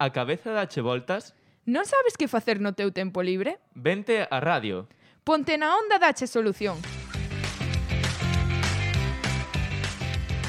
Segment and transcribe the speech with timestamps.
[0.00, 1.36] A cabeza dache voltas?
[1.68, 3.60] Non sabes que facer no teu tempo libre?
[3.76, 4.88] Vente a radio.
[5.28, 6.80] Ponte na onda dache solución.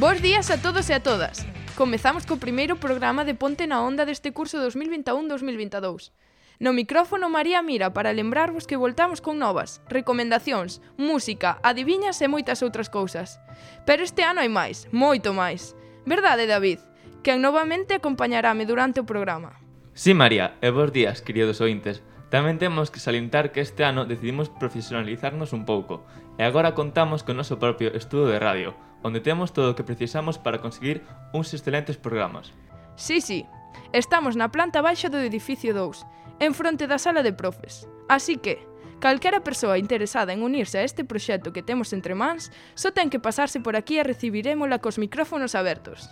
[0.00, 1.44] Bos días a todos e a todas.
[1.76, 6.16] Comezamos co primeiro programa de Ponte na Onda deste curso 2021-2022.
[6.56, 12.64] No micrófono María Mira para lembrarvos que voltamos con novas, recomendacións, música, adiviñas e moitas
[12.64, 13.36] outras cousas.
[13.84, 15.76] Pero este ano hai máis, moito máis.
[16.08, 16.93] Verdade, David?
[17.24, 19.56] quen novamente acompañarame durante o programa.
[19.96, 22.04] Sí, María, e bons días, queridos ointes.
[22.28, 26.04] Tamén temos que salientar que este ano decidimos profesionalizarnos un pouco,
[26.36, 30.36] e agora contamos con noso propio estudo de radio, onde temos todo o que precisamos
[30.36, 31.00] para conseguir
[31.32, 32.52] uns excelentes programas.
[33.00, 33.48] Sí, sí,
[33.96, 37.88] estamos na planta baixa do edificio 2, en fronte da sala de profes.
[38.10, 38.60] Así que,
[39.00, 43.22] calquera persoa interesada en unirse a este proxecto que temos entre mans, só ten que
[43.22, 46.10] pasarse por aquí e recibirémola cos micrófonos abertos.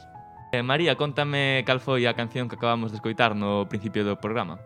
[0.53, 4.61] Eh, María, contame cal foi a canción que acabamos de escoitar no principio do programa.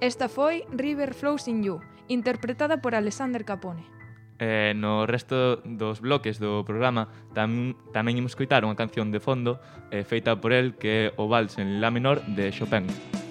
[0.00, 3.84] Esta foi River Flows in You, interpretada por Alexander Capone.
[4.40, 9.60] Eh, no resto dos bloques do programa tam, tamén imos coitar unha canción de fondo
[9.92, 12.88] eh, feita por el que é o Vals en La menor de Chopin.
[12.88, 13.25] Música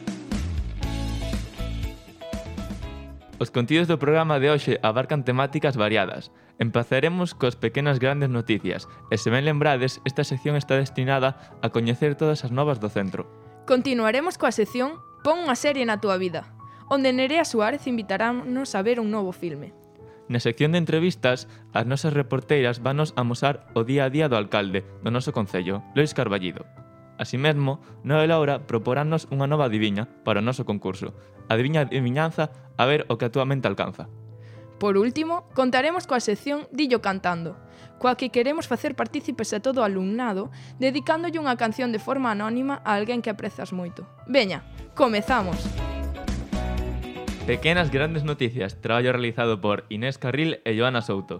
[3.45, 6.33] Os contidos do programa de hoxe abarcan temáticas variadas.
[6.57, 12.17] Empazaremos cos pequenas grandes noticias, e se ben lembrades, esta sección está destinada a coñecer
[12.17, 13.29] todas as novas do centro.
[13.69, 16.57] Continuaremos coa sección Pon unha serie na túa vida,
[16.89, 19.77] onde Nerea Suárez invitarános a ver un novo filme.
[20.25, 24.81] Na sección de entrevistas, as nosas reporteiras vanos amosar o día a día do alcalde
[25.05, 26.65] do noso concello, Lois Carballido.
[27.21, 31.13] Así mesmo, Noel Laura proporános unha nova adivinha para o noso concurso,
[31.49, 34.09] Adiviña adivinanza a ver o que a túa mente alcanza.
[34.79, 37.55] Por último, contaremos coa sección Dillo Cantando,
[37.97, 40.51] coa que queremos facer partícipes a todo o alumnado
[40.83, 44.03] dedicándolle unha canción de forma anónima a alguén que aprezas moito.
[44.27, 45.55] Veña, comezamos!
[47.47, 51.39] Pequenas grandes noticias, traballo realizado por Inés Carril e Joana Souto.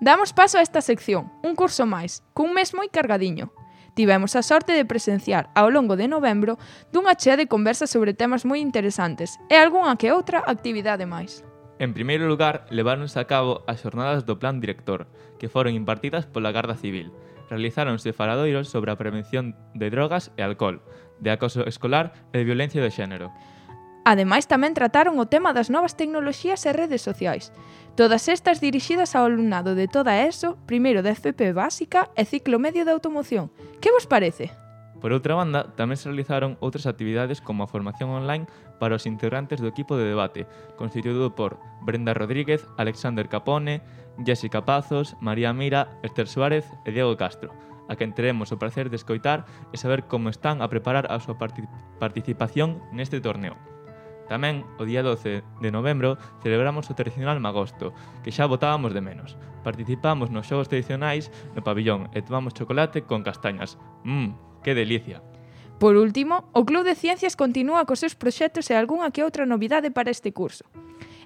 [0.00, 3.54] Damos paso a esta sección, un curso máis, cun mes moi cargadiño,
[3.94, 6.58] tivemos a sorte de presenciar ao longo de novembro
[6.92, 11.46] dunha chea de conversas sobre temas moi interesantes e algunha que outra actividade máis.
[11.82, 15.10] En primeiro lugar, leváronse a cabo as xornadas do Plan Director,
[15.42, 17.10] que foron impartidas pola Garda Civil.
[17.50, 20.86] Realizáronse faladoiros sobre a prevención de drogas e alcohol,
[21.18, 23.34] de acoso escolar e de violencia de xénero.
[24.04, 27.56] Ademais, tamén trataron o tema das novas tecnoloxías e redes sociais,
[27.96, 32.60] todas estas dirixidas ao alumnado de toda a ESO, primeiro de FP básica e ciclo
[32.60, 33.48] medio de automoción.
[33.80, 34.52] Que vos parece?
[35.00, 38.44] Por outra banda, tamén se realizaron outras actividades como a formación online
[38.76, 40.44] para os integrantes do equipo de debate,
[40.76, 43.80] constituído por Brenda Rodríguez, Alexander Capone,
[44.20, 47.56] Jessica Pazos, María Mira, Esther Suárez e Diego Castro,
[47.88, 51.40] a quen teremos o placer de escoitar e saber como están a preparar a súa
[51.40, 51.64] parti
[52.00, 53.56] participación neste torneo.
[54.28, 57.92] Tamén, o día 12 de novembro, celebramos o tradicional Magosto,
[58.24, 59.36] que xa botábamos de menos.
[59.60, 63.76] Participamos nos xogos tradicionais no pabillón e tomamos chocolate con castañas.
[64.04, 65.20] Mmm, que delicia!
[65.78, 69.92] Por último, o Club de Ciencias continúa cos seus proxectos e algunha que outra novidade
[69.92, 70.64] para este curso.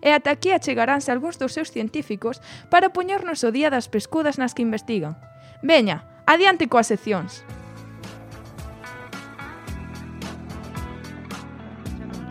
[0.03, 4.55] E ata aquí achegaránse algúns dos seus científicos para poñernos o día das pescudas nas
[4.55, 5.19] que investigan.
[5.63, 7.43] Veña, adiante coas seccións.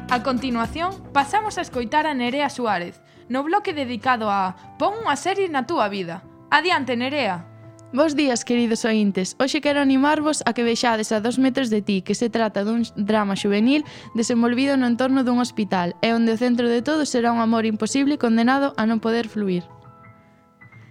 [0.09, 5.51] A continuación, pasamos a escoitar a Nerea Suárez, no bloque dedicado a Pon unha serie
[5.51, 6.23] na túa vida.
[6.47, 7.44] Adiante, Nerea!
[7.91, 9.35] Bos días, queridos ointes.
[9.35, 12.88] Hoxe quero animarvos a que vexades a dos metros de ti, que se trata dun
[12.95, 13.83] drama juvenil
[14.15, 18.15] desenvolvido no entorno dun hospital, e onde o centro de todo será un amor imposible
[18.15, 19.68] condenado a non poder fluir.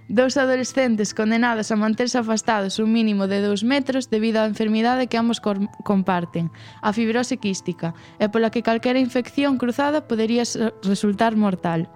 [0.09, 5.19] Dous adolescentes condenados a manterse afastados un mínimo de 2 metros debido á enfermidade que
[5.19, 5.43] ambos
[5.83, 7.91] comparten, a fibrose quística,
[8.23, 10.47] e pola que calquera infección cruzada podería
[10.87, 11.91] resultar mortal.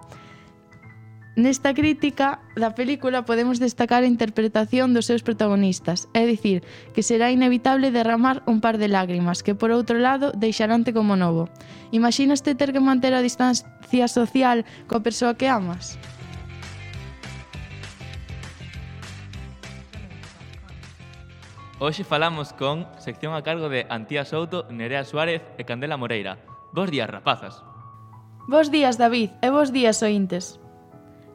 [1.39, 7.31] Nesta crítica da película podemos destacar a interpretación dos seus protagonistas, é dicir, que será
[7.31, 11.47] inevitable derramar un par de lágrimas que, por outro lado, deixaránte como novo.
[11.95, 15.95] Imaginaste ter que manter a distancia social coa persoa que amas?
[21.81, 26.37] Hoxe falamos con sección a cargo de Antía Souto, Nerea Suárez e Candela Moreira.
[26.77, 27.65] Bos días, rapazas.
[28.45, 30.61] Bos días, David, e bos días, ointes.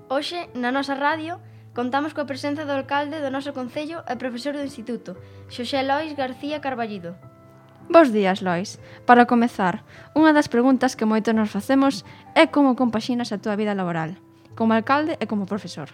[0.06, 1.42] Hoxe, na nosa radio,
[1.74, 5.18] contamos coa presenza do alcalde do noso concello e profesor do instituto,
[5.50, 7.18] Xosé Lois García Carballido.
[7.90, 8.78] Bos días, Lois.
[9.02, 9.82] Para comezar,
[10.14, 12.06] unha das preguntas que moito nos facemos
[12.38, 14.14] é como compaxinas a túa vida laboral,
[14.54, 15.90] como alcalde e como profesor.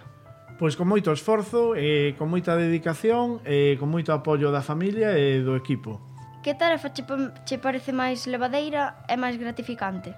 [0.60, 5.40] Pois con moito esforzo, eh, con moita dedicación, eh, con moito apoio da familia e
[5.40, 5.98] do equipo.
[6.42, 7.02] Que tarefa che,
[7.46, 10.14] che parece máis levadeira e máis gratificante?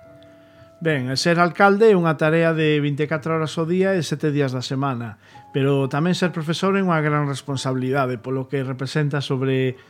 [0.84, 4.60] Ben, ser alcalde é unha tarea de 24 horas ao día e 7 días da
[4.60, 5.16] semana,
[5.54, 9.80] pero tamén ser profesor é unha gran responsabilidade, polo que representa sobre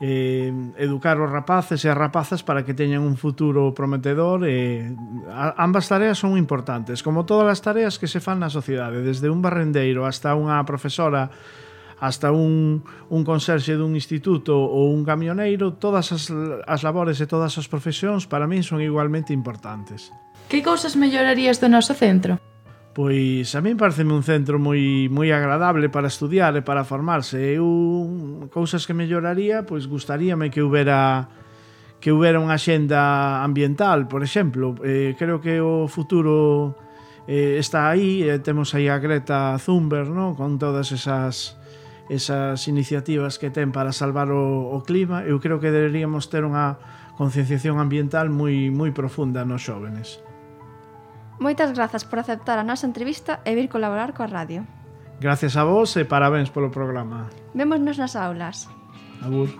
[0.00, 5.56] eh, educar os rapaces e as rapazas para que teñan un futuro prometedor e eh,
[5.58, 9.42] ambas tareas son importantes como todas as tareas que se fan na sociedade desde un
[9.42, 11.34] barrendeiro hasta unha profesora
[11.98, 16.30] hasta un, un conserxe dun instituto ou un camioneiro todas as,
[16.62, 20.14] as labores e todas as profesións para min son igualmente importantes
[20.48, 22.38] Que cousas mellorarías do noso centro?
[22.98, 27.38] Pois a min pareceme un centro moi moi agradable para estudiar e para formarse.
[27.54, 27.62] Eu
[28.50, 31.30] cousas que melloraría, pois gustaríame que houbera
[32.02, 34.74] que houbera unha axenda ambiental, por exemplo.
[34.82, 36.74] Eh, creo que o futuro
[37.30, 40.34] eh, está aí, eh, temos aí a Greta Thunberg, no?
[40.34, 41.54] con todas esas
[42.10, 45.22] esas iniciativas que ten para salvar o, o clima.
[45.22, 46.82] Eu creo que deberíamos ter unha
[47.14, 50.18] concienciación ambiental moi moi profunda nos xóvenes.
[51.38, 54.66] Moitas grazas por aceptar a nosa entrevista e vir colaborar coa radio.
[55.22, 57.30] Gracias a vos e parabéns polo programa.
[57.54, 58.66] Vémonos nas aulas.
[59.22, 59.54] Agur.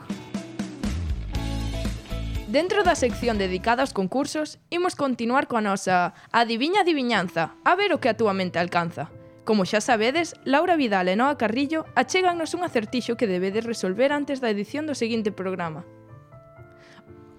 [2.50, 8.02] Dentro da sección dedicada aos concursos, imos continuar coa nosa Adiviña Adiviñanza, a ver o
[8.02, 9.14] que a túa mente alcanza.
[9.46, 14.42] Como xa sabedes, Laura Vidal e Noa Carrillo achégannos un acertixo que debedes resolver antes
[14.42, 15.86] da edición do seguinte programa.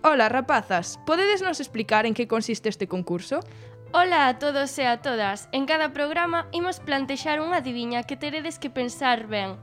[0.02, 3.44] Ola, rapazas, podedes nos explicar en que consiste este concurso?
[3.92, 5.50] Ola a todos e a todas.
[5.52, 9.58] En cada programa imos plantexar unha adiviña que teredes que pensar ben.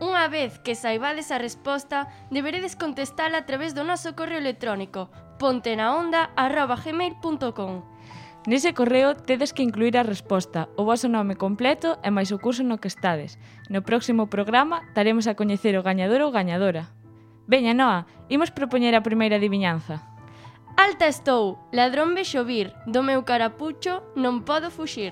[0.00, 7.84] Unha vez que saibades a resposta, deberedes contestala a través do noso correo electrónico pontenaonda.gmail.com
[8.48, 12.64] Nese correo tedes que incluir a resposta, o vosso nome completo e máis o curso
[12.64, 13.36] no que estades.
[13.68, 16.88] No próximo programa daremos a coñecer o gañador ou gañadora.
[17.44, 20.07] Veña, Noa, imos propoñer a primeira adivinanza.
[20.78, 25.10] Alta estou, ladrón vexo vir, do meu carapucho non podo fuxir.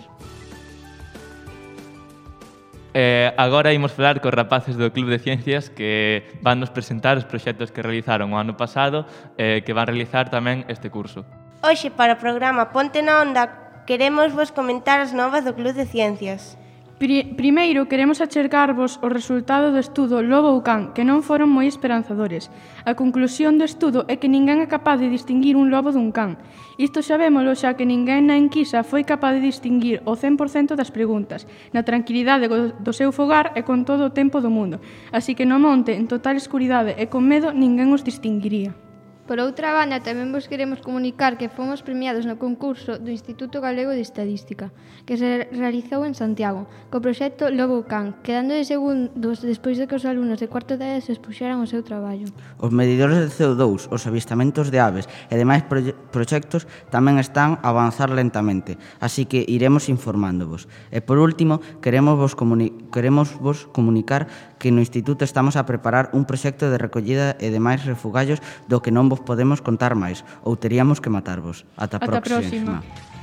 [2.95, 7.27] Eh, agora imos falar cos rapaces do Club de Ciencias que van nos presentar os
[7.27, 11.27] proxectos que realizaron o ano pasado e eh, que van realizar tamén este curso.
[11.67, 15.91] Hoxe, para o programa Ponte na Onda, queremos vos comentar as novas do Club de
[15.91, 16.55] Ciencias.
[16.97, 21.69] Pri primeiro, queremos achergarvos o resultado do estudo Lobo ou Can, que non foron moi
[21.69, 22.49] esperanzadores.
[22.89, 26.41] A conclusión do estudo é que ninguén é capaz de distinguir un lobo dun can.
[26.81, 30.89] Isto xa vémolo xa que ninguén na enquisa foi capaz de distinguir o 100% das
[30.89, 31.45] preguntas,
[31.77, 34.81] na tranquilidade do seu fogar e con todo o tempo do mundo.
[35.13, 38.73] Así que no monte, en total escuridade e con medo, ninguén os distinguiría.
[39.27, 43.91] Por outra banda, tamén vos queremos comunicar que fomos premiados no concurso do Instituto Galego
[43.91, 44.71] de Estadística,
[45.03, 49.99] que se realizou en Santiago, co proxecto Lobo Can, quedando de segundos despois de que
[49.99, 52.31] os alumnos de cuarto de se expuxeran o seu traballo.
[52.63, 55.67] Os medidores de CO2, os avistamentos de aves e demais
[56.15, 60.71] proxectos tamén están a avanzar lentamente, así que iremos informándovos.
[60.95, 66.11] E por último, queremos vos, comuni queremos vos comunicar que no Instituto estamos a preparar
[66.13, 70.57] un proxecto de recollida e demais refugallos do que non vos podemos contar máis, ou
[70.57, 71.69] teríamos que matarvos.
[71.77, 72.83] Ata, Ata próxima.
[72.83, 73.17] próxima.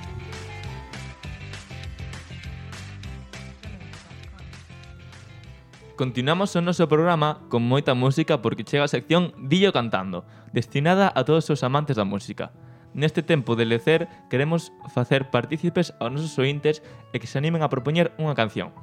[5.93, 11.21] Continuamos o noso programa con moita música porque chega a sección Dillo Cantando, destinada a
[11.21, 12.49] todos os amantes da música.
[12.97, 16.81] Neste tempo de lecer queremos facer partícipes aos nosos ointes
[17.13, 18.73] e que se animen a propoñer unha canción.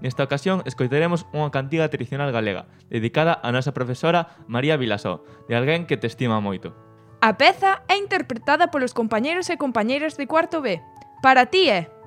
[0.00, 5.90] Nesta ocasión escoitaremos unha cantiga tradicional galega, dedicada á nosa profesora María Vilasó, de alguén
[5.90, 6.70] que te estima moito.
[7.18, 10.78] A peza é interpretada polos compañeros e compañeiras de cuarto B.
[11.18, 11.82] Para ti é...
[11.82, 11.97] Eh?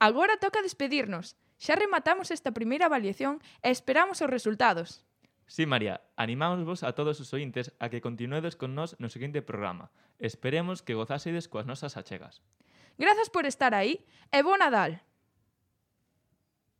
[0.00, 1.36] Agora toca despedirnos.
[1.60, 5.04] Xa rematamos esta primeira avaliación e esperamos os resultados.
[5.44, 9.92] Sí, María, animámosvos a todos os ointes a que continuedes con nós no seguinte programa.
[10.16, 12.40] Esperemos que gozásedes coas nosas achegas.
[12.96, 15.04] Grazas por estar aí e bo Nadal!